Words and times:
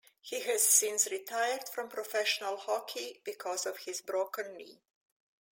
He 0.19 0.39
has 0.39 0.67
since 0.67 1.11
retired 1.11 1.69
from 1.69 1.87
professional 1.87 2.57
hockey 2.57 3.21
because 3.23 3.67
of 3.67 3.77
his 3.77 4.01
broken 4.01 4.55
knee. 4.57 4.81